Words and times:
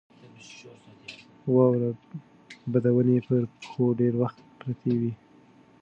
واوره 1.53 1.89
به 2.71 2.77
د 2.83 2.85
ونې 2.95 3.17
پر 3.27 3.41
پښو 3.59 3.85
ډېر 3.99 4.13
وخت 4.21 4.39
پرته 4.59 4.89
وي. 4.99 5.13